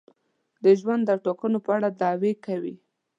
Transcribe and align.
د 0.63 0.65
ژوند 0.79 1.05
او 1.13 1.17
ټاکنو 1.25 1.59
په 1.65 1.71
اړه 1.77 1.89
دعوې 2.01 2.33
کوي. 2.45 2.75